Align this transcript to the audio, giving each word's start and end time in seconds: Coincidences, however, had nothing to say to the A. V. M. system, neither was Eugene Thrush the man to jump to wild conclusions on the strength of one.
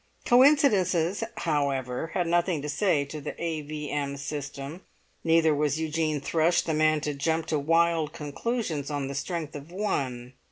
Coincidences, 0.25 1.23
however, 1.37 2.07
had 2.15 2.25
nothing 2.25 2.63
to 2.63 2.69
say 2.69 3.05
to 3.05 3.21
the 3.21 3.35
A. 3.39 3.61
V. 3.61 3.91
M. 3.91 4.17
system, 4.17 4.81
neither 5.23 5.53
was 5.53 5.79
Eugene 5.79 6.19
Thrush 6.19 6.61
the 6.63 6.73
man 6.73 7.01
to 7.01 7.13
jump 7.13 7.45
to 7.45 7.59
wild 7.59 8.11
conclusions 8.11 8.89
on 8.89 9.07
the 9.09 9.13
strength 9.13 9.53
of 9.55 9.71
one. 9.71 10.33